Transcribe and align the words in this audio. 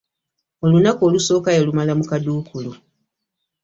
Olunaku 0.63 1.01
olusooka 1.09 1.49
yalumala 1.57 1.93
mu 1.99 2.05
kaduukulu. 2.09 2.71